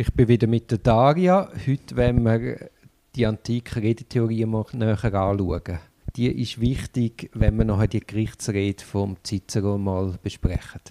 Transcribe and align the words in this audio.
Ich 0.00 0.12
bin 0.12 0.28
wieder 0.28 0.46
mit 0.46 0.70
der 0.70 0.78
Daria. 0.78 1.50
Heute 1.66 1.96
wollen 1.96 2.22
wir 2.22 2.70
die 3.16 3.26
antike 3.26 3.82
Redetheorie 3.82 4.46
mal 4.46 4.64
näher 4.72 5.02
anschauen. 5.02 5.80
Die 6.14 6.28
ist 6.28 6.60
wichtig, 6.60 7.28
wenn 7.34 7.56
wir 7.58 7.64
nachher 7.64 7.88
die 7.88 8.06
Gerichtsrede 8.06 8.84
vom 8.84 9.16
Cicero 9.26 9.76
mal 9.76 10.16
besprechen. 10.22 10.82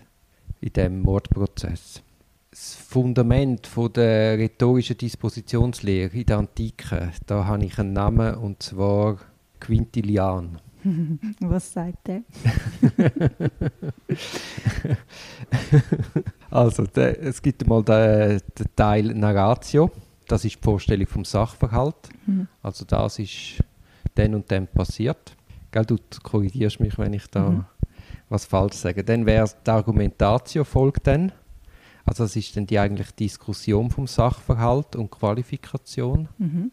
In 0.59 0.73
diesem 0.73 1.01
Mordprozess. 1.03 2.03
Das 2.51 2.75
Fundament 2.75 3.69
der 3.95 4.39
rhetorischen 4.39 4.97
Dispositionslehre 4.97 6.13
in 6.13 6.25
der 6.25 6.39
Antike, 6.39 7.13
da 7.27 7.45
habe 7.45 7.63
ich 7.63 7.79
einen 7.79 7.93
Namen 7.93 8.35
und 8.35 8.61
zwar 8.61 9.19
Quintilian. 9.61 10.59
Was 11.39 11.73
sagt 11.73 12.09
er? 12.09 12.21
also, 16.51 16.85
der, 16.85 17.21
es 17.23 17.41
gibt 17.41 17.67
mal 17.67 17.83
den, 17.83 18.41
den, 18.57 18.67
Teil 18.75 19.13
Narratio. 19.13 19.91
Das 20.27 20.43
ist 20.45 20.55
die 20.55 20.63
Vorstellung 20.63 21.07
vom 21.07 21.25
Sachverhalt. 21.25 22.09
Mhm. 22.25 22.47
Also 22.61 22.85
das 22.85 23.19
ist 23.19 23.63
dann 24.15 24.35
und 24.35 24.51
dann 24.51 24.67
passiert. 24.67 25.35
Gell, 25.71 25.85
du 25.85 25.97
korrigierst 26.23 26.79
mich, 26.79 26.97
wenn 26.97 27.13
ich 27.13 27.27
da 27.27 27.49
mhm. 27.49 27.65
was 28.29 28.45
falsch 28.45 28.75
sage. 28.75 29.03
Dann 29.03 29.25
wäre 29.25 29.49
die 29.65 29.69
Argumentatio 29.69 30.63
folgt 30.63 31.07
dann. 31.07 31.31
Also 32.05 32.23
das 32.23 32.35
ist 32.35 32.55
dann 32.55 32.65
die 32.65 32.79
eigentliche 32.79 33.13
Diskussion 33.13 33.89
vom 33.89 34.07
Sachverhalt 34.07 34.95
und 34.95 35.11
Qualifikation. 35.11 36.29
Mhm. 36.37 36.71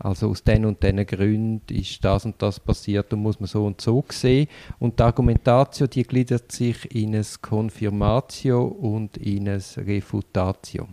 Also 0.00 0.30
aus 0.30 0.44
den 0.44 0.64
und 0.64 0.82
den 0.82 1.04
Gründen 1.04 1.74
ist 1.74 2.04
das 2.04 2.24
und 2.24 2.40
das 2.40 2.60
passiert 2.60 3.12
und 3.12 3.20
muss 3.20 3.40
man 3.40 3.48
so 3.48 3.66
und 3.66 3.80
so 3.80 4.04
sehen. 4.10 4.46
Und 4.78 4.98
die 4.98 5.02
Argumentatio, 5.02 5.88
die 5.88 6.04
gliedert 6.04 6.52
sich 6.52 6.94
in 6.94 7.16
ein 7.16 7.26
Confirmatio 7.42 8.62
und 8.64 9.16
in 9.16 9.48
ein 9.48 9.62
Refutatio. 9.76 10.88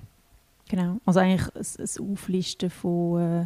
Genau, 0.68 0.98
also 1.06 1.20
eigentlich 1.20 1.48
ein 1.56 2.12
Auflisten 2.12 2.70
von 2.72 3.22
äh, 3.22 3.46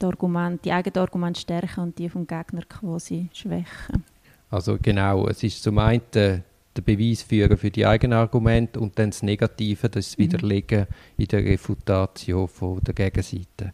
die, 0.00 0.06
Argumente, 0.06 0.60
die 0.62 0.72
eigenen 0.72 0.98
Argumente 0.98 1.40
stärken 1.40 1.80
und 1.80 1.98
die 1.98 2.08
vom 2.08 2.26
Gegner 2.26 2.62
quasi 2.62 3.28
schwächen. 3.32 4.04
Also 4.50 4.78
genau, 4.80 5.26
es 5.26 5.42
ist 5.42 5.62
zum 5.62 5.78
einen 5.78 6.02
der 6.12 6.42
Beweis 6.82 7.22
führen 7.22 7.56
für 7.56 7.70
die 7.70 7.86
eigenen 7.86 8.18
Argumente 8.18 8.78
und 8.78 8.96
dann 8.98 9.10
das 9.10 9.22
Negative, 9.22 9.88
das 9.88 10.16
mhm. 10.16 10.22
Widerlegen 10.22 10.86
in 11.16 11.26
der 11.26 11.44
Refutatio 11.44 12.46
von 12.46 12.80
der 12.82 12.94
Gegenseite. 12.94 13.72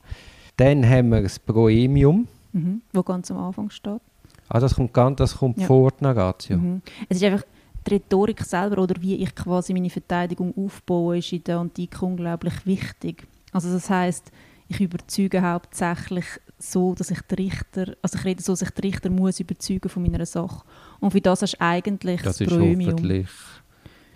Dann 0.61 0.87
haben 0.87 1.09
wir 1.09 1.23
das 1.23 1.39
Proemium. 1.39 2.29
Mhm. 2.53 2.83
Wo 2.93 3.03
ganz 3.03 3.31
am 3.31 3.39
Anfang 3.39 3.71
steht. 3.71 4.03
Ah, 4.47 4.61
das 4.61 4.75
kommt, 4.75 4.93
ganz, 4.93 5.17
das 5.17 5.39
kommt 5.39 5.57
ja. 5.57 5.67
vor 5.67 5.91
der 5.93 6.09
Negatio. 6.09 6.59
Mhm. 6.59 6.83
Es 7.09 7.17
ist 7.17 7.25
einfach 7.25 7.45
die 7.87 7.95
Rhetorik 7.95 8.43
selber 8.43 8.83
oder 8.83 9.01
wie 9.01 9.15
ich 9.15 9.35
quasi 9.35 9.73
meine 9.73 9.89
Verteidigung 9.89 10.53
aufbaue, 10.55 11.17
ist 11.17 11.33
in 11.33 11.43
der 11.45 11.61
Antike 11.61 12.05
unglaublich 12.05 12.67
wichtig. 12.67 13.27
Also 13.53 13.73
das 13.73 13.89
heißt, 13.89 14.31
ich 14.69 14.81
überzeuge 14.83 15.41
hauptsächlich 15.41 16.27
so, 16.59 16.95
dass 16.95 17.11
ich 17.11 17.23
die 17.23 17.37
Richter, 17.37 17.95
also 18.03 18.19
ich 18.19 18.25
rede 18.27 18.43
so, 18.43 18.53
dass 18.53 18.61
ich 18.61 18.71
die 18.71 18.83
Richter 18.83 19.09
muss 19.09 19.41
überzeugen 19.41 19.89
von 19.89 20.03
meiner 20.03 20.27
Sache. 20.27 20.63
Und 21.01 21.13
für 21.13 21.23
das 21.23 21.41
hast 21.41 21.55
du 21.55 21.61
eigentlich 21.63 22.21
das, 22.21 22.37
das 22.37 22.47
ist 22.47 22.55
Proemium. 22.55 22.93
hoffentlich 22.93 23.31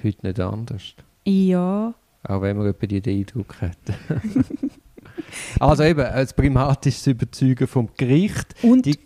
heute 0.03 0.27
nicht 0.27 0.41
anders. 0.41 0.95
Ja. 1.25 1.95
Auch 2.23 2.42
wenn 2.42 2.58
man 2.58 2.67
etwa 2.67 2.86
den 2.86 3.03
Eindruck 3.03 3.62
hat. 3.62 3.79
Also 5.61 5.83
eben, 5.83 6.05
das 6.05 6.33
Primat 6.33 6.87
ist 6.87 6.98
das 6.98 7.07
Überzeugen 7.09 7.67
vom 7.67 7.89
Gericht. 7.97 8.55
Und, 8.62 8.87
die, 8.87 8.98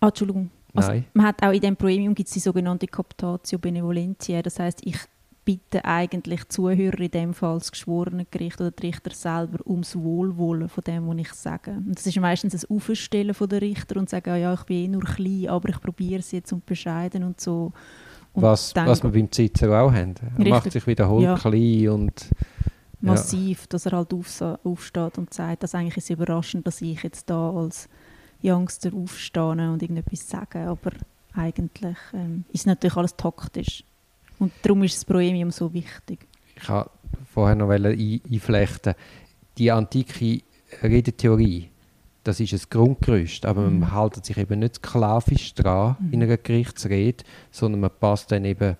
ah, 0.00 0.08
Entschuldigung. 0.08 0.50
Also, 0.74 0.90
Nein. 0.90 1.04
Man 1.14 1.26
hat 1.26 1.42
auch 1.42 1.52
in 1.52 1.60
dem 1.60 1.76
Premium 1.76 2.14
gibt 2.14 2.28
es 2.28 2.34
die 2.34 2.40
sogenannte 2.40 2.86
Captatio 2.86 3.58
Benevolentia. 3.58 4.42
Das 4.42 4.58
heißt, 4.58 4.80
ich 4.84 4.98
bitte 5.48 5.82
eigentlich 5.86 6.46
Zuhörer, 6.48 7.00
in 7.00 7.10
dem 7.10 7.32
Fall 7.32 7.58
das 7.58 7.72
geschworene 7.72 8.26
Gericht 8.30 8.60
oder 8.60 8.70
die 8.70 8.88
Richter 8.88 9.14
selber, 9.14 9.66
ums 9.66 9.96
Wohlwollen 9.96 10.68
von 10.68 10.84
dem, 10.84 11.08
was 11.08 11.16
ich 11.16 11.32
sage. 11.32 11.70
Und 11.70 11.96
das 11.96 12.06
ist 12.06 12.20
meistens 12.20 12.54
ein 12.54 12.76
Aufstellen 12.76 13.32
von 13.32 13.48
der 13.48 13.62
Richter 13.62 13.96
und 13.96 14.10
sagen, 14.10 14.38
ja, 14.38 14.52
ich 14.52 14.64
bin 14.64 14.76
eh 14.76 14.88
nur 14.88 15.04
klein, 15.04 15.48
aber 15.48 15.70
ich 15.70 15.80
probiere 15.80 16.20
es 16.20 16.32
jetzt 16.32 16.52
und 16.52 16.66
bescheiden 16.66 17.24
und 17.24 17.40
so. 17.40 17.72
Und 18.34 18.42
was, 18.42 18.76
was 18.76 19.02
wir 19.02 19.10
beim 19.10 19.32
Cicero 19.32 19.80
auch 19.80 19.90
haben. 19.90 20.16
Er 20.36 20.48
macht 20.48 20.70
sich 20.70 20.86
wiederholt 20.86 21.24
ja. 21.24 21.34
klein 21.38 21.88
und 21.88 22.28
massiv, 23.00 23.60
ja. 23.60 23.66
dass 23.70 23.86
er 23.86 23.92
halt 23.92 24.12
auf, 24.12 24.40
aufsteht 24.64 25.18
und 25.18 25.32
sagt, 25.32 25.62
dass 25.62 25.74
eigentlich 25.74 25.96
ist 25.96 26.04
es 26.04 26.10
überraschend, 26.10 26.66
dass 26.66 26.82
ich 26.82 27.02
jetzt 27.02 27.30
da 27.30 27.50
als 27.50 27.88
Youngster 28.42 28.92
aufstehe 28.94 29.70
und 29.70 29.82
irgendetwas 29.82 30.28
sage, 30.28 30.60
aber 30.60 30.92
eigentlich 31.34 31.96
ähm, 32.12 32.44
ist 32.52 32.66
natürlich 32.66 32.96
alles 32.96 33.16
taktisch. 33.16 33.84
Und 34.38 34.52
darum 34.62 34.82
ist 34.84 34.96
das 34.96 35.04
Proemium 35.04 35.50
so 35.50 35.72
wichtig. 35.72 36.26
Ich 36.56 36.68
wollte 36.68 36.90
vorher 37.32 37.56
noch 37.56 37.70
einflechten, 37.70 38.94
die 39.56 39.70
antike 39.70 40.42
Redetheorie, 40.82 41.70
das 42.24 42.40
ist 42.40 42.52
ein 42.52 42.60
Grundgerüst, 42.68 43.46
aber 43.46 43.62
mhm. 43.62 43.80
man 43.80 43.94
hält 43.94 44.24
sich 44.24 44.36
eben 44.36 44.60
nicht 44.60 44.76
sklavisch 44.76 45.54
dran 45.54 45.96
mhm. 45.98 46.12
in 46.12 46.22
einer 46.22 46.36
Gerichtsrede, 46.36 47.24
sondern 47.50 47.80
man 47.80 47.90
passt 47.98 48.30
dann 48.32 48.44
eben 48.44 48.76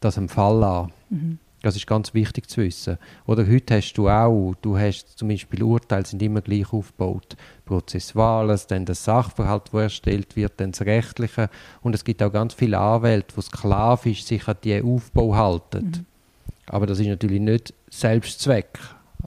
das 0.00 0.18
am 0.18 0.28
Fall 0.28 0.62
an. 0.62 0.92
Mhm. 1.10 1.38
Das 1.66 1.74
ist 1.74 1.88
ganz 1.88 2.14
wichtig 2.14 2.48
zu 2.48 2.60
wissen. 2.60 2.96
Oder 3.26 3.44
heute 3.44 3.74
hast 3.74 3.94
du 3.94 4.08
auch, 4.08 4.54
du 4.62 4.78
hast 4.78 5.18
zum 5.18 5.26
Beispiel 5.26 5.64
Urteile 5.64 6.06
sind 6.06 6.22
immer 6.22 6.40
gleich 6.40 6.72
aufgebaut. 6.72 7.36
Prozessuales, 7.64 8.68
dann 8.68 8.84
das 8.84 9.02
Sachverhalt, 9.02 9.72
wo 9.72 9.80
erstellt 9.80 10.36
wird, 10.36 10.60
dann 10.60 10.70
das 10.70 10.82
Rechtliche. 10.82 11.50
Und 11.82 11.96
es 11.96 12.04
gibt 12.04 12.22
auch 12.22 12.32
ganz 12.32 12.54
viele 12.54 12.78
Anwälte, 12.78 13.34
die 13.36 13.42
sklavisch 13.42 14.22
sich 14.22 14.46
an 14.46 14.58
diesen 14.62 14.88
Aufbau 14.88 15.34
halten. 15.34 15.86
Mhm. 15.86 16.06
Aber 16.66 16.86
das 16.86 17.00
ist 17.00 17.08
natürlich 17.08 17.40
nicht 17.40 17.74
Selbstzweck. 17.90 18.78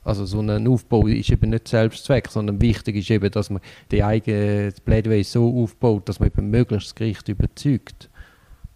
Also 0.06 0.26
so 0.26 0.40
ein 0.40 0.66
Aufbau 0.66 1.08
ist 1.08 1.32
eben 1.32 1.50
nicht 1.50 1.68
Selbstzweck, 1.68 2.30
sondern 2.30 2.62
wichtig 2.62 2.96
ist 2.96 3.10
eben, 3.10 3.32
dass 3.32 3.50
man 3.50 3.62
die 3.92 4.02
eigene 4.02 4.72
Plädoyer 4.86 5.26
so 5.26 5.62
aufbaut, 5.62 6.08
dass 6.08 6.22
man 6.22 6.28
eben 6.28 6.50
möglichst 6.50 6.88
das 6.88 6.96
Gericht 6.96 7.28
überzeugt. 7.28 8.10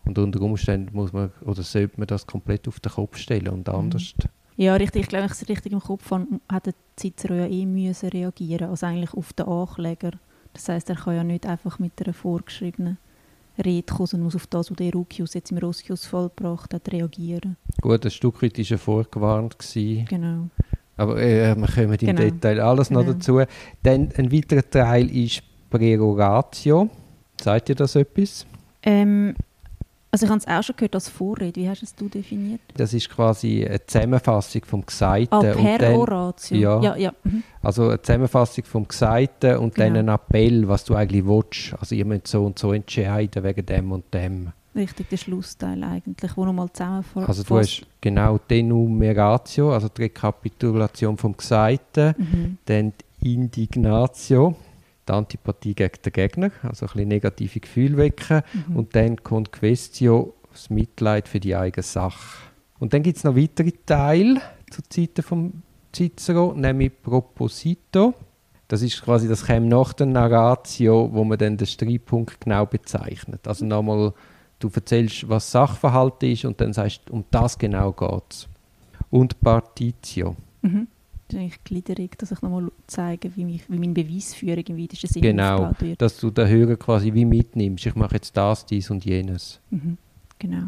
Und 0.05 0.17
unter 0.17 0.41
Umständen 0.41 0.95
muss 0.95 1.13
man 1.13 1.31
oder 1.41 1.63
sollte 1.63 1.97
man 1.97 2.07
das 2.07 2.27
komplett 2.27 2.67
auf 2.67 2.79
den 2.79 2.91
Kopf 2.91 3.17
stellen 3.17 3.47
und 3.49 3.67
mhm. 3.67 3.75
anders. 3.75 4.13
Ja, 4.55 4.75
richtig. 4.75 5.03
Ich 5.03 5.07
glaube, 5.07 5.25
ich 5.25 5.31
es 5.31 5.49
richtig 5.49 5.71
im 5.71 5.79
Kopf 5.79 6.11
habe, 6.11 6.27
hat 6.49 6.67
der 6.67 6.73
Cicero 6.99 7.33
ja 7.33 7.47
eh 7.47 7.65
müssen 7.65 8.09
reagieren, 8.09 8.69
also 8.69 8.85
eigentlich 8.85 9.13
auf 9.13 9.33
den 9.33 9.47
Ankläger. 9.47 10.11
Das 10.53 10.69
heißt, 10.69 10.89
er 10.89 10.95
kann 10.95 11.15
ja 11.15 11.23
nicht 11.23 11.47
einfach 11.47 11.79
mit 11.79 11.93
einer 12.03 12.13
vorgeschriebenen 12.13 12.97
Rede 13.63 13.91
kommen, 13.91 14.07
sondern 14.07 14.25
muss 14.25 14.35
auf 14.35 14.47
das, 14.47 14.69
was 14.69 14.77
der 14.77 14.91
Rukius 14.91 15.33
jetzt 15.33 15.51
im 15.51 15.57
Roscius-Fall 15.57 16.31
gebracht 16.35 16.73
hat, 16.73 16.91
reagieren. 16.91 17.57
Gut, 17.81 18.05
ein 18.05 18.11
Stück 18.11 18.41
weit 18.41 18.57
war 18.57 18.65
er 18.71 18.77
vorgewarnt. 18.77 19.57
Gewesen. 19.57 20.05
Genau. 20.05 20.49
Aber 20.97 21.19
äh, 21.19 21.55
wir 21.55 21.67
kommen 21.67 21.93
im 21.93 21.97
genau. 21.97 22.21
Detail 22.21 22.59
alles 22.59 22.89
genau. 22.89 23.01
noch 23.01 23.13
dazu. 23.13 23.41
Dann 23.81 24.09
ein 24.15 24.31
weiterer 24.31 24.69
Teil 24.69 25.09
ist 25.15 25.41
Prerogatio. 25.69 26.89
Sagt 27.41 27.69
ihr 27.69 27.75
das 27.75 27.95
etwas? 27.95 28.45
Ähm, 28.83 29.35
also 30.13 30.27
ich 30.27 30.29
habe 30.29 30.39
es 30.39 30.47
auch 30.47 30.61
schon 30.61 30.75
gehört 30.75 30.93
als 30.93 31.09
Vorrede. 31.09 31.59
Wie 31.59 31.67
hast 31.67 31.81
du 31.81 31.85
es 32.05 32.11
definiert? 32.11 32.61
Das 32.75 32.93
ist 32.93 33.09
quasi 33.09 33.65
eine 33.65 33.83
Zusammenfassung 33.83 34.63
vom 34.63 34.85
Gesagten. 34.85 35.33
Ah, 35.33 35.41
per 35.41 35.79
dann, 35.79 35.95
Oratio. 35.95 36.55
Ja, 36.55 36.81
ja, 36.81 36.95
ja. 36.95 37.13
Mhm. 37.23 37.41
Also 37.63 37.87
eine 37.87 37.99
Zusammenfassung 37.99 38.63
vom 38.63 38.87
Gesagten 38.87 39.57
und 39.57 39.73
genau. 39.73 39.95
dann 39.95 40.09
ein 40.09 40.13
Appell, 40.13 40.67
was 40.67 40.85
du 40.85 40.93
eigentlich 40.93 41.25
willst. 41.25 41.73
Also 41.79 41.95
ihr 41.95 42.05
müsst 42.05 42.27
so 42.27 42.45
und 42.45 42.59
so 42.59 42.73
entscheiden 42.73 43.43
wegen 43.43 43.65
dem 43.65 43.91
und 43.91 44.13
dem. 44.13 44.51
Richtig, 44.75 45.09
der 45.09 45.17
Schlussteil 45.17 45.83
eigentlich, 45.83 46.37
wo 46.37 46.45
nochmal 46.45 46.71
zusammenfasst. 46.71 47.27
Also 47.27 47.41
du 47.41 47.57
hast 47.57 47.81
genau 47.99 48.37
Denumeratio, 48.37 49.73
also 49.73 49.87
die 49.89 50.03
Rekapitulation 50.03 51.17
vom 51.17 51.35
Gesagten, 51.35 52.13
mhm. 52.19 52.57
dann 52.65 52.93
die 53.23 53.33
Indignatio, 53.33 54.55
die 55.07 55.13
Antipathie 55.13 55.75
gegen 55.75 56.01
den 56.03 56.13
Gegner, 56.13 56.51
also 56.61 56.85
ein 56.85 56.91
bisschen 56.93 57.07
negative 57.07 57.59
Gefühle 57.59 57.97
wecken 57.97 58.41
mhm. 58.53 58.75
und 58.75 58.95
dann 58.95 59.21
kommt 59.23 59.51
Questio, 59.51 60.33
das 60.51 60.69
Mitleid 60.69 61.27
für 61.27 61.39
die 61.39 61.55
eigene 61.55 61.83
Sache. 61.83 62.43
Und 62.79 62.93
dann 62.93 63.03
gibt 63.03 63.17
es 63.17 63.23
noch 63.23 63.35
weitere 63.35 63.71
Teile 63.85 64.41
zur 64.69 64.83
Zeit 64.89 65.23
vom 65.23 65.61
Cicero, 65.95 66.53
nämlich 66.55 66.91
Proposito. 67.01 68.13
Das 68.67 68.81
ist 68.81 69.01
quasi, 69.01 69.27
das 69.27 69.45
käme 69.45 69.67
nach 69.67 69.93
der 69.93 70.07
Narratio, 70.07 71.09
wo 71.11 71.23
man 71.23 71.37
dann 71.37 71.57
den 71.57 71.67
Streitpunkt 71.67 72.41
genau 72.41 72.65
bezeichnet. 72.65 73.47
Also 73.47 73.65
nochmal, 73.65 74.13
du 74.59 74.71
erzählst, 74.73 75.27
was 75.29 75.51
Sachverhalt 75.51 76.23
ist 76.23 76.45
und 76.45 76.59
dann 76.59 76.73
sagst 76.73 77.09
um 77.09 77.23
das 77.29 77.57
genau 77.57 77.91
geht 77.91 78.23
es. 78.29 78.47
Und 79.09 79.39
Partitio. 79.41 80.35
Mhm 80.61 80.87
eigentlich 81.33 81.63
Gliederung, 81.63 82.09
dass 82.17 82.31
ich 82.31 82.41
nochmal 82.41 82.71
zeige, 82.87 83.35
wie, 83.35 83.45
mich, 83.45 83.69
wie 83.69 83.79
meine 83.79 83.93
Beweisführung 83.93 84.63
im 84.63 84.77
weitesten 84.77 85.07
Sinne 85.07 85.27
genau, 85.27 85.71
wird. 85.79 86.01
dass 86.01 86.17
du 86.17 86.29
den 86.29 86.47
Hörer 86.47 86.75
quasi 86.75 87.13
wie 87.13 87.25
mitnimmst. 87.25 87.85
Ich 87.85 87.95
mache 87.95 88.15
jetzt 88.15 88.35
das, 88.35 88.65
dies 88.65 88.89
und 88.89 89.05
jenes. 89.05 89.59
Mhm, 89.69 89.97
genau. 90.39 90.67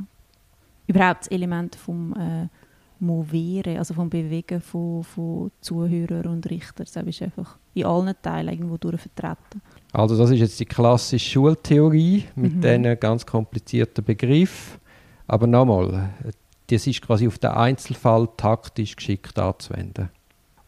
Überhaupt 0.87 1.21
das 1.21 1.27
Element 1.27 1.75
vom 1.75 2.13
äh, 2.13 2.47
Movere, 2.99 3.77
also 3.77 3.93
vom 3.93 4.09
Bewegen 4.09 4.61
von, 4.61 5.03
von 5.03 5.51
Zuhörern 5.61 6.27
und 6.27 6.49
Richtern, 6.49 6.85
das 6.85 6.95
ist 6.95 7.21
einfach 7.21 7.57
in 7.73 7.85
allen 7.85 8.15
Teilen 8.21 8.53
irgendwo 8.53 8.77
durch 8.77 9.01
vertreten. 9.01 9.61
Also 9.91 10.17
das 10.17 10.29
ist 10.29 10.39
jetzt 10.39 10.59
die 10.59 10.65
klassische 10.65 11.31
Schultheorie 11.31 12.25
mit 12.35 12.55
mhm. 12.55 12.61
diesen 12.61 12.99
ganz 12.99 13.25
komplizierten 13.25 14.03
Begriffen. 14.03 14.79
Aber 15.27 15.47
nochmal, 15.47 16.09
das 16.67 16.87
ist 16.87 17.01
quasi 17.01 17.27
auf 17.27 17.37
den 17.37 17.51
Einzelfall 17.51 18.29
taktisch 18.37 18.95
geschickt 18.95 19.37
anzuwenden. 19.37 20.09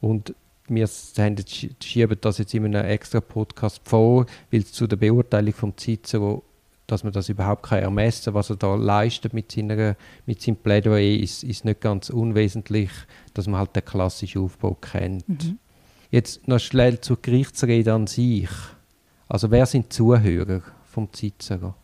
Und 0.01 0.33
wir 0.67 0.87
schieben 0.87 2.17
das 2.21 2.37
jetzt 2.37 2.53
in 2.53 2.65
einem 2.65 2.85
extra 2.85 3.21
Podcast 3.21 3.81
vor, 3.85 4.25
weil 4.51 4.61
es 4.61 4.73
zu 4.73 4.87
der 4.87 4.97
Beurteilung 4.97 5.53
vom 5.53 5.77
Cicero, 5.77 6.43
dass 6.87 7.03
man 7.03 7.13
das 7.13 7.29
überhaupt 7.29 7.63
kann 7.63 7.79
ermessen 7.79 8.33
was 8.33 8.49
er 8.49 8.55
da 8.55 8.75
leistet 8.75 9.33
mit, 9.33 9.51
seiner, 9.51 9.95
mit 10.25 10.41
seinem 10.41 10.57
Plädoyer, 10.57 11.21
ist, 11.21 11.43
ist 11.43 11.65
nicht 11.65 11.81
ganz 11.81 12.09
unwesentlich, 12.09 12.89
dass 13.33 13.47
man 13.47 13.59
halt 13.59 13.75
den 13.75 13.85
klassischen 13.85 14.41
Aufbau 14.41 14.73
kennt. 14.73 15.27
Mhm. 15.27 15.59
Jetzt 16.11 16.47
noch 16.47 16.59
schnell 16.59 17.01
zur 17.01 17.21
Gerichtsrede 17.21 17.93
an 17.93 18.07
sich. 18.07 18.49
Also 19.27 19.51
wer 19.51 19.65
sind 19.65 19.91
Zuhörer 19.91 20.61
vom 20.85 21.11
Cicero? 21.11 21.75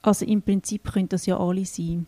Also 0.00 0.24
im 0.24 0.40
Prinzip 0.40 0.92
können 0.92 1.08
das 1.08 1.26
ja 1.26 1.38
alle 1.38 1.64
sein. 1.64 2.06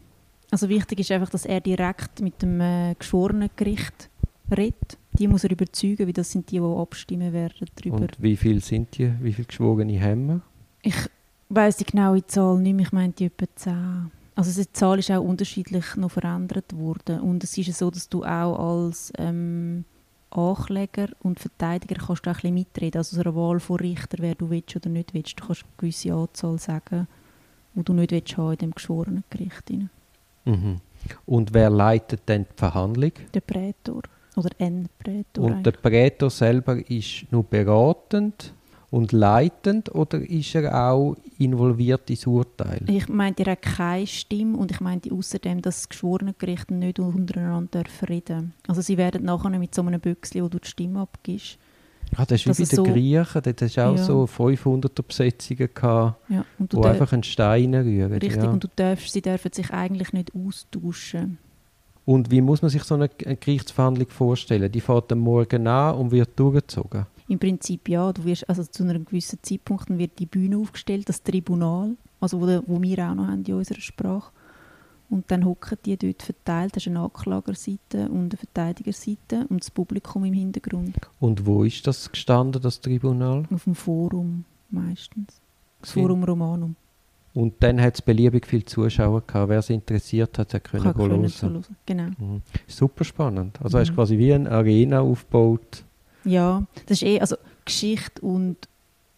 Also 0.51 0.69
wichtig 0.69 1.01
ist 1.01 1.11
einfach, 1.11 1.29
dass 1.29 1.45
er 1.45 1.61
direkt 1.61 2.21
mit 2.21 2.41
dem 2.41 2.61
äh, 2.61 2.95
Geschworenengericht 2.99 4.09
redet. 4.57 4.97
Die 5.19 5.26
muss 5.26 5.44
er 5.44 5.50
überzeugen, 5.50 6.06
weil 6.06 6.12
das 6.12 6.31
sind 6.31 6.50
die, 6.50 6.59
die 6.59 6.65
abstimmen 6.65 7.32
werden 7.32 7.69
darüber. 7.75 8.03
Und 8.03 8.23
wie 8.23 8.37
viele 8.37 8.61
sind 8.61 8.97
die? 8.97 9.12
Wie 9.20 9.32
viele 9.32 9.47
Geschworene 9.47 10.00
haben 10.00 10.29
wir? 10.29 10.41
Ich 10.82 10.97
weiss 11.49 11.76
die 11.76 11.85
genaue 11.85 12.25
Zahl 12.26 12.59
nicht 12.59 12.75
mehr. 12.75 12.87
Ich 12.87 12.93
meine, 12.93 13.12
die 13.12 13.25
etwa 13.26 13.47
10. 13.55 14.11
Also 14.37 14.62
die 14.62 14.73
Zahl 14.73 15.00
ist 15.00 15.11
auch 15.11 15.23
unterschiedlich 15.23 15.97
noch 15.97 16.12
verändert 16.12 16.76
worden. 16.76 17.20
Und 17.20 17.43
es 17.43 17.59
ist 17.59 17.76
so, 17.76 17.91
dass 17.91 18.09
du 18.09 18.23
auch 18.23 18.79
als 18.79 19.12
ähm, 19.19 19.85
Ankläger 20.31 21.09
und 21.21 21.41
Verteidiger 21.41 21.97
kannst 21.97 22.25
du 22.25 22.31
auch 22.31 22.35
ein 22.37 22.41
bisschen 22.41 22.55
mitreden. 22.55 22.99
Also 22.99 23.17
aus 23.17 23.26
einer 23.26 23.35
Wahl 23.35 23.59
von 23.59 23.76
Richter, 23.76 24.19
wer 24.21 24.37
du 24.37 24.50
willst 24.50 24.76
oder 24.76 24.88
nicht 24.88 25.14
willst. 25.14 25.41
Du 25.41 25.47
kannst 25.47 25.64
eine 25.64 25.73
gewisse 25.79 26.14
Anzahl 26.14 26.59
sagen, 26.59 27.09
die 27.75 27.82
du 27.82 27.93
nicht 27.93 28.12
willst 28.12 28.37
haben 28.37 28.53
in 28.53 28.59
dem 28.59 28.71
geschworenen 28.71 29.25
Gericht. 29.31 29.71
Mhm. 30.44 30.76
Und 31.26 31.55
wer 31.55 31.71
leitet 31.71 32.23
dann 32.26 32.44
die 32.44 32.56
Verhandlung? 32.56 33.12
Der 33.35 33.41
Prätor. 33.41 34.03
Oder 34.38 34.50
ein 34.61 34.88
Prätor. 34.99 35.44
Und 35.44 35.67
der 35.67 35.73
Prätor 35.73 36.31
selber 36.31 36.76
ist 36.88 37.26
nur 37.31 37.43
beratend 37.43 38.52
und 38.90 39.12
leitend 39.12 39.94
oder 39.94 40.19
ist 40.19 40.55
er 40.55 40.90
auch 40.90 41.17
involviert 41.38 42.08
ins 42.08 42.26
Urteil? 42.26 42.82
Ich 42.87 43.08
meinte, 43.08 43.44
er 43.44 43.52
hat 43.52 43.62
keine 43.62 44.06
Stimme 44.06 44.56
und 44.56 44.70
ich 44.70 44.81
meinte 44.81 45.12
außerdem, 45.12 45.61
dass 45.61 45.81
das 45.81 45.88
geschworene 45.88 46.35
Gericht 46.35 46.70
nicht 46.70 46.99
untereinander 46.99 47.82
reden 48.08 48.55
Also 48.67 48.81
sie 48.81 48.96
werden 48.96 49.25
nachher 49.25 49.50
mit 49.58 49.75
so 49.75 49.82
einem 49.82 50.00
Büchschen, 50.00 50.43
wo 50.43 50.49
du 50.49 50.58
die 50.58 50.69
Stimme 50.69 51.00
abgibst. 51.00 51.58
Ah, 52.17 52.25
das 52.25 52.40
ist 52.40 52.46
wie 52.46 52.62
bei 52.62 52.69
den 52.69 52.76
so, 52.76 52.82
Griechen, 52.85 53.43
dort 53.43 53.62
hast 53.62 53.76
du 53.76 53.85
auch 53.85 53.96
ja. 53.96 54.02
so 54.02 54.25
500er 54.25 55.02
Besetzungen 55.02 55.69
gehabt, 55.75 56.31
ja, 56.31 56.44
wo 56.58 56.82
einfach 56.82 57.12
einen 57.12 57.23
Stein 57.23 57.75
rühren. 57.75 58.12
Richtig, 58.12 58.37
ja. 58.37 58.50
und 58.50 58.64
du 58.64 58.69
darfst, 58.75 59.12
sie 59.12 59.20
dürfen 59.20 59.52
sich 59.52 59.70
eigentlich 59.73 60.14
nicht 60.14 60.32
austauschen. 60.35 61.38
Und 62.09 62.31
wie 62.31 62.41
muss 62.41 62.63
man 62.63 62.71
sich 62.71 62.85
so 62.85 62.95
eine 62.95 63.11
Gerichtsverhandlung 63.11 64.09
vorstellen? 64.09 64.73
Die 64.73 64.81
fährt 64.81 65.13
am 65.13 65.19
Morgen 65.19 65.67
an 65.67 65.95
und 65.95 66.11
wird 66.11 66.31
durchgezogen? 66.41 67.05
Im 67.29 67.39
Prinzip 67.39 67.87
ja. 67.87 68.11
Du 68.15 68.25
wirst, 68.25 68.49
also 68.49 68.65
zu 68.65 68.83
einem 68.83 69.05
gewissen 69.05 69.41
Zeitpunkt 69.43 69.91
wird 69.91 70.19
die 70.19 70.25
Bühne 70.25 70.57
aufgestellt, 70.57 71.07
das 71.11 71.23
Tribunal, 71.23 71.99
also 72.19 72.41
wo, 72.41 72.47
wo 72.67 72.81
wir 72.81 73.11
auch 73.11 73.15
noch 73.15 73.27
haben 73.27 73.45
in 73.45 73.53
unserer 73.53 73.83
Sprache. 73.83 74.33
Und 75.11 75.31
dann 75.31 75.45
hocken 75.45 75.77
die 75.85 75.99
dort 75.99 76.23
verteilt. 76.23 76.77
Das 76.77 76.85
ist 76.85 76.89
eine 76.89 77.01
Anklagerseite 77.01 78.09
und 78.09 78.33
eine 78.33 78.39
Verteidigerseite 78.39 79.47
und 79.51 79.61
das 79.61 79.71
Publikum 79.71 80.25
im 80.25 80.33
Hintergrund. 80.33 80.97
Und 81.21 81.45
wo 81.45 81.63
ist 81.63 81.87
das 81.87 82.11
gestanden, 82.11 82.63
das 82.63 82.81
Tribunal? 82.81 83.45
Auf 83.53 83.65
dem 83.65 83.75
Forum 83.75 84.47
meistens. 84.71 85.43
Das 85.83 85.93
Forum 85.93 86.25
Romanum. 86.25 86.75
Und 87.38 87.55
dann 87.61 87.81
hat 87.81 87.94
es 87.94 88.02
beliebig 88.02 88.49
viele 88.49 88.64
Zuschauer 88.64 89.23
gehabt. 89.25 89.49
Wer 89.49 89.61
es 89.61 89.70
interessiert 89.70 90.37
hat, 90.40 90.55
hat 90.55 90.64
können 90.64 90.82
Kann 90.82 90.96
hören. 90.96 91.23
hören. 91.23 91.64
Genau. 91.87 92.08
Mhm. 92.19 92.43
Super 92.67 93.05
spannend. 93.05 93.61
Also 93.62 93.76
mhm. 93.76 93.81
hast 93.81 93.90
du 93.90 93.94
quasi 93.94 94.19
wie 94.19 94.32
eine 94.32 94.50
Arena 94.50 95.02
aufgebaut. 95.02 95.85
Ja, 96.25 96.67
das 96.87 97.00
ist 97.00 97.05
eh, 97.05 97.20
also 97.20 97.37
Geschichte 97.64 98.23
und 98.23 98.56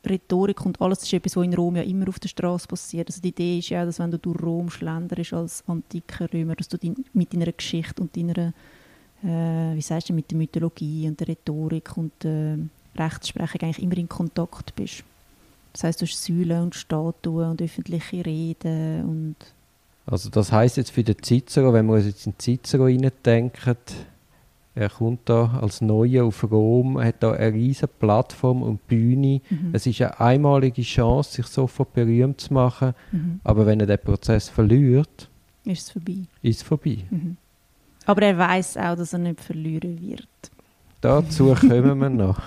Rhetorik 0.07 0.67
und 0.67 0.79
alles 0.83 1.03
ist 1.03 1.15
etwas, 1.15 1.35
was 1.35 1.47
in 1.47 1.55
Rom 1.55 1.77
ja 1.77 1.83
immer 1.83 2.11
auf 2.11 2.19
der 2.19 2.29
Straße 2.29 2.69
passiert. 2.69 3.09
Also 3.09 3.23
die 3.23 3.29
Idee 3.29 3.59
ist 3.61 3.71
ja, 3.71 3.87
dass 3.87 3.99
wenn 3.99 4.11
du 4.11 4.19
durch 4.19 4.43
Rom 4.43 4.69
schlenderst 4.69 5.33
als 5.33 5.65
antiker 5.67 6.31
Römer, 6.31 6.57
dass 6.57 6.69
du 6.69 6.77
mit 7.15 7.33
deiner 7.33 7.53
Geschichte 7.53 8.03
und 8.03 8.15
deiner, 8.15 8.53
äh, 9.23 9.75
wie 9.75 9.81
sagst 9.81 10.11
du, 10.11 10.13
mit 10.13 10.31
der 10.31 10.37
Mythologie 10.37 11.09
und 11.09 11.19
der 11.19 11.29
Rhetorik 11.29 11.97
und 11.97 12.13
der 12.23 12.59
Rechtsprechung 12.97 13.63
eigentlich 13.63 13.83
immer 13.83 13.97
in 13.97 14.11
Kontakt 14.11 14.77
bist. 14.77 15.05
Das 15.73 15.85
heißt, 15.85 16.03
du 16.03 16.07
hast 16.07 16.25
Säulen 16.25 16.63
und 16.63 16.75
Statuen 16.75 17.51
und 17.51 17.63
öffentliche 17.63 18.25
Reden 18.25 19.05
und 19.05 19.37
also 20.07 20.29
das 20.29 20.51
heißt 20.51 20.77
jetzt 20.77 20.91
für 20.91 21.05
den 21.05 21.23
Cicero, 21.23 21.73
wenn 21.73 21.87
wir 21.87 21.95
uns 21.95 22.07
jetzt 22.07 22.27
in 22.27 22.35
Cicero 22.37 22.89
denken, 23.25 23.77
er 24.75 24.89
kommt 24.89 25.29
da 25.29 25.59
als 25.61 25.81
Neuer 25.81 26.25
auf 26.25 26.49
Rom, 26.51 27.01
hat 27.01 27.17
da 27.21 27.33
eine 27.33 27.53
riesige 27.53 27.89
Plattform 27.89 28.63
und 28.63 28.87
Bühne. 28.87 29.41
Mhm. 29.51 29.71
Es 29.73 29.87
ist 29.87 30.01
eine 30.01 30.19
einmalige 30.21 30.83
Chance, 30.83 31.35
sich 31.35 31.47
sofort 31.47 31.93
berühmt 31.93 32.41
zu 32.41 32.55
machen. 32.55 32.95
Mhm. 33.11 33.41
Aber 33.43 33.67
wenn 33.67 33.81
er 33.81 33.87
den 33.87 33.99
Prozess 33.99 34.49
verliert, 34.49 35.29
ist 35.65 35.83
es 35.83 35.91
vorbei. 35.91 36.19
Ist 36.43 36.57
es 36.59 36.63
vorbei. 36.63 36.99
Mhm. 37.11 37.37
Aber 38.07 38.23
er 38.23 38.39
weiß 38.39 38.77
auch, 38.79 38.97
dass 38.97 39.13
er 39.13 39.19
nicht 39.19 39.41
verlieren 39.41 40.01
wird. 40.01 40.27
Dazu 41.01 41.55
kommen 41.55 41.99
wir 41.99 42.11
noch. 42.11 42.41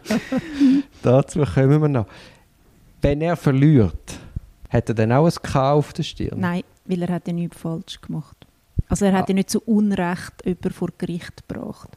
Dazu 1.02 1.44
kommen 1.44 1.82
wir 1.82 1.88
noch. 1.88 2.06
Wenn 3.02 3.20
er 3.20 3.36
verliert, 3.36 4.18
hat 4.68 4.88
er 4.88 4.94
dann 4.94 5.12
auch 5.12 5.26
ein 5.26 5.42
K 5.42 5.72
auf 5.72 5.92
der 5.92 6.02
Stirn? 6.02 6.40
Nein, 6.40 6.62
weil 6.84 7.02
er 7.02 7.14
hat 7.14 7.26
ja 7.26 7.32
nichts 7.32 7.58
falsch 7.58 8.00
gemacht. 8.00 8.46
Also 8.88 9.04
er 9.04 9.12
hat 9.12 9.28
ja 9.28 9.34
nicht 9.34 9.50
zu 9.50 9.60
Unrecht 9.60 10.44
jemanden 10.44 10.70
vor 10.70 10.88
Gericht 10.98 11.48
gebracht. 11.48 11.96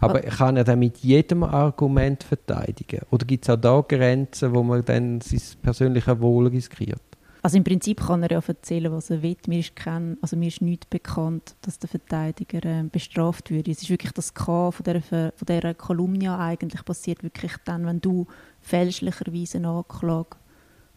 Aber 0.00 0.20
kann 0.20 0.56
er 0.56 0.64
dann 0.64 0.80
mit 0.80 0.98
jedem 0.98 1.44
Argument 1.44 2.22
verteidigen? 2.24 3.00
Oder 3.10 3.24
gibt 3.24 3.44
es 3.44 3.50
auch 3.50 3.60
da 3.60 3.80
Grenzen, 3.86 4.54
wo 4.54 4.62
man 4.62 4.84
dann 4.84 5.20
sein 5.20 5.40
persönliches 5.62 6.20
Wohl 6.20 6.48
riskiert? 6.48 7.00
Also 7.44 7.58
im 7.58 7.64
Prinzip 7.64 8.00
kann 8.00 8.22
er 8.22 8.30
ja 8.30 8.42
erzählen, 8.46 8.90
was 8.90 9.10
er 9.10 9.22
will. 9.22 9.36
Mir 9.48 9.58
ist, 9.58 9.76
kein, 9.76 10.16
also 10.22 10.34
mir 10.34 10.48
ist 10.48 10.62
nicht 10.62 10.88
bekannt, 10.88 11.56
dass 11.60 11.78
der 11.78 11.90
Verteidiger 11.90 12.64
äh, 12.64 12.84
bestraft 12.90 13.50
würde. 13.50 13.70
Es 13.70 13.82
ist 13.82 13.90
wirklich 13.90 14.12
das 14.12 14.32
K 14.32 14.70
von 14.70 14.82
dieser, 14.82 15.02
von 15.02 15.46
dieser 15.46 15.74
Kolumnia 15.74 16.38
eigentlich 16.38 16.82
passiert 16.86 17.22
wirklich 17.22 17.52
dann, 17.66 17.84
wenn 17.84 18.00
du 18.00 18.26
fälschlicherweise 18.62 19.58
eine 19.58 19.68
Anklage 19.68 20.38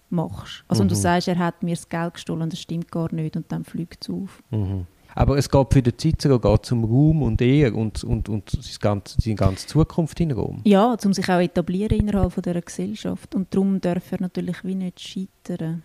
machst. 0.10 0.64
Also 0.70 0.86
mhm. 0.86 0.88
du 0.88 0.96
sagst, 0.96 1.28
er 1.28 1.38
hat 1.38 1.64
mir 1.64 1.76
das 1.76 1.90
Geld 1.90 2.14
gestohlen, 2.14 2.50
das 2.50 2.62
stimmt 2.62 2.94
gar 2.94 3.14
nicht 3.14 3.36
und 3.36 3.52
dann 3.52 3.66
fliegt 3.66 4.06
es 4.06 4.10
auf. 4.10 4.42
Mhm. 4.50 4.88
Aber 5.16 5.38
es 5.38 5.50
geht 5.50 5.74
für 5.74 5.82
den 5.82 5.98
Cicero 5.98 6.40
geht 6.40 6.72
um 6.72 6.86
Raum 6.86 7.24
und 7.24 7.42
Ehe 7.42 7.74
und, 7.74 8.06
und, 8.06 8.30
und 8.30 8.50
seine, 8.52 8.80
ganze, 8.80 9.20
seine 9.20 9.36
ganze 9.36 9.68
Zukunft 9.68 10.18
in 10.22 10.32
Rom. 10.32 10.62
Ja, 10.64 10.96
um 11.04 11.12
sich 11.12 11.28
auch 11.28 11.42
etablieren 11.42 12.00
innerhalb 12.00 12.32
von 12.32 12.42
dieser 12.42 12.62
Gesellschaft. 12.62 13.36
Und 13.36 13.54
darum 13.54 13.82
darf 13.82 14.14
er 14.14 14.22
natürlich 14.22 14.64
wie 14.64 14.76
nicht 14.76 15.02
scheitern. 15.02 15.84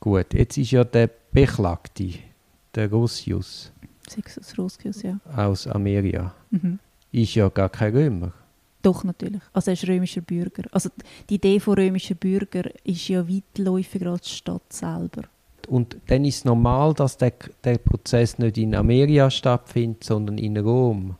Gut, 0.00 0.32
jetzt 0.32 0.56
ist 0.56 0.70
ja 0.70 0.82
der 0.82 1.10
Beklagte, 1.30 2.14
der 2.74 2.90
Russius. 2.90 3.70
Sexus 4.08 4.56
Russius, 4.58 5.02
ja. 5.02 5.20
Aus 5.36 5.66
Ameria. 5.66 6.34
Mhm. 6.50 6.78
Ist 7.12 7.34
ja 7.34 7.48
gar 7.50 7.68
kein 7.68 7.94
Römer. 7.94 8.32
Doch, 8.82 9.04
natürlich. 9.04 9.42
Also 9.52 9.70
er 9.70 9.74
ist 9.74 9.86
römischer 9.86 10.22
Bürger. 10.22 10.62
Also 10.72 10.88
die 11.28 11.34
Idee 11.34 11.60
von 11.60 11.74
römischen 11.74 12.16
Bürger 12.16 12.70
ist 12.82 13.08
ja 13.08 13.28
weitläufiger 13.28 14.12
als 14.12 14.22
die 14.22 14.30
Stadt 14.30 14.72
selber. 14.72 15.24
Und 15.68 15.98
dann 16.06 16.24
ist 16.24 16.38
es 16.38 16.44
normal, 16.44 16.94
dass 16.94 17.18
der, 17.18 17.34
der 17.62 17.78
Prozess 17.78 18.38
nicht 18.38 18.56
in 18.56 18.74
Amerika 18.74 19.30
stattfindet, 19.30 20.04
sondern 20.04 20.38
in 20.38 20.56
Rom. 20.56 21.16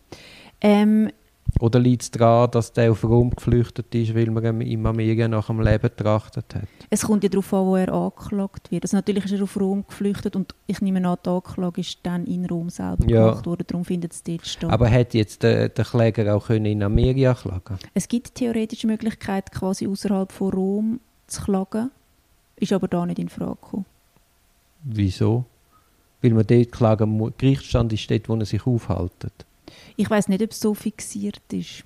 Ähm, 0.61 1.11
Oder 1.59 1.79
liegt 1.79 2.03
es 2.03 2.11
daran, 2.11 2.51
dass 2.51 2.73
der 2.73 2.93
auf 2.93 3.05
Rom 3.05 3.31
geflüchtet 3.31 3.95
ist, 3.95 4.15
weil 4.15 4.31
man 4.31 4.45
ihm 4.45 4.61
in 4.61 4.87
Amerika 4.87 5.27
nach 5.29 5.49
dem 5.49 5.61
Leben 5.61 5.83
getrachtet 5.83 6.55
hat? 6.55 6.69
Es 6.89 7.03
kommt 7.03 7.23
ja 7.23 7.29
darauf 7.29 7.53
an, 7.53 7.67
wo 7.67 7.77
er 7.77 7.93
angeklagt 7.93 8.71
wird. 8.71 8.85
Also 8.85 8.97
natürlich 8.97 9.25
ist 9.25 9.33
er 9.33 9.43
auf 9.43 9.59
Rom 9.59 9.85
geflüchtet 9.87 10.37
und 10.37 10.55
ich 10.67 10.81
nehme 10.81 11.07
an, 11.07 11.19
die 11.25 11.29
Anklage 11.29 11.81
ist 11.81 11.99
dann 12.03 12.25
in 12.27 12.47
Rom 12.47 12.71
selber 12.71 13.09
ja. 13.09 13.29
gemacht 13.29 13.47
worden. 13.47 13.65
Darum 13.67 13.85
findet 13.85 14.13
es 14.13 14.23
dort 14.23 14.47
statt. 14.47 14.71
Aber 14.71 14.89
hätte 14.89 15.19
jetzt 15.19 15.43
der, 15.43 15.69
der 15.69 15.85
Kläger 15.85 16.35
auch 16.35 16.47
können 16.47 16.67
in 16.67 16.83
Amerika 16.83 17.35
klagen 17.35 17.79
Es 17.95 18.09
gibt 18.09 18.35
theoretische 18.35 18.87
Möglichkeit, 18.87 19.51
quasi 19.53 19.87
außerhalb 19.87 20.31
von 20.33 20.53
Rom 20.53 21.01
zu 21.27 21.43
klagen. 21.43 21.91
Ist 22.57 22.73
aber 22.73 22.89
da 22.89 23.07
nicht 23.07 23.19
in 23.19 23.29
Frage 23.29 23.57
gekommen. 23.61 23.87
Wieso? 24.83 25.45
Weil 26.23 26.33
man 26.33 26.47
dort 26.47 26.73
klagen 26.73 27.11
muss. 27.11 27.33
Gerichtsstand 27.39 27.93
ist 27.93 28.11
dort, 28.11 28.29
wo 28.29 28.35
er 28.37 28.45
sich 28.45 28.67
aufhält. 28.67 29.11
Ich 29.97 30.09
weiß 30.09 30.29
nicht, 30.29 30.43
ob 30.43 30.51
es 30.51 30.61
so 30.61 30.75
fixiert 30.75 31.41
ist. 31.53 31.85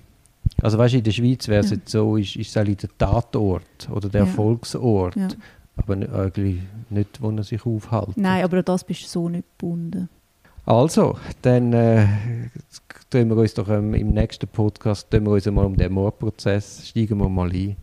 Also 0.61 0.77
weißt 0.77 0.93
du, 0.93 0.97
in 0.99 1.03
der 1.03 1.11
Schweiz 1.11 1.47
wäre 1.47 1.63
es 1.63 1.71
ja. 1.71 1.77
jetzt 1.77 1.91
so, 1.91 2.17
ist, 2.17 2.35
ist 2.35 2.49
es 2.49 2.57
eigentlich 2.57 2.77
der 2.77 2.97
Tatort 2.97 3.89
oder 3.89 4.09
der 4.09 4.21
ja. 4.21 4.27
Erfolgsort. 4.27 5.15
Ja. 5.15 5.27
Aber 5.77 5.93
eigentlich 5.93 6.61
nicht, 6.89 7.21
wo 7.21 7.29
er 7.31 7.43
sich 7.43 7.65
aufhält. 7.65 8.15
Nein, 8.15 8.43
aber 8.43 8.63
das 8.63 8.83
bist 8.83 9.03
du 9.03 9.07
so 9.07 9.29
nicht 9.29 9.45
gebunden. 9.57 10.09
Also, 10.65 11.17
dann 11.41 11.73
äh, 11.73 12.07
tun 13.09 13.29
wir 13.29 13.37
uns 13.37 13.53
doch 13.53 13.69
ähm, 13.69 13.93
im 13.93 14.13
nächsten 14.13 14.47
Podcast 14.47 15.11
tun 15.11 15.25
wir 15.25 15.31
uns 15.31 15.45
mal 15.45 15.65
um 15.65 15.75
den 15.75 15.93
Mordprozess, 15.93 16.87
steigen 16.87 17.19
wir 17.19 17.29
mal 17.29 17.51
ein. 17.51 17.75